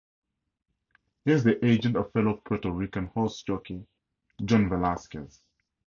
[1.25, 3.85] He is the agent of fellow Puerto Rican horse jockey,
[4.43, 5.43] John Velazquez.